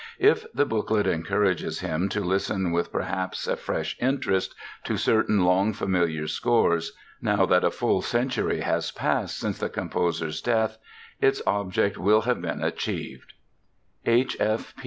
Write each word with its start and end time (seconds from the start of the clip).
If 0.17 0.51
the 0.51 0.65
booklet 0.65 1.05
encourages 1.05 1.81
him 1.81 2.09
to 2.09 2.21
listen 2.21 2.71
with 2.71 2.91
perhaps 2.91 3.45
a 3.45 3.55
fresh 3.55 3.95
interest 4.01 4.55
to 4.85 4.97
certain 4.97 5.45
long 5.45 5.73
familiar 5.73 6.25
scores, 6.27 6.93
now 7.21 7.45
that 7.45 7.63
a 7.63 7.69
full 7.69 8.01
century 8.01 8.61
has 8.61 8.89
passed 8.89 9.37
since 9.37 9.59
the 9.59 9.69
composer's 9.69 10.41
death, 10.41 10.79
its 11.21 11.39
object 11.45 11.99
will 11.99 12.21
have 12.21 12.41
been 12.41 12.63
achieved. 12.63 13.33
H. 14.03 14.35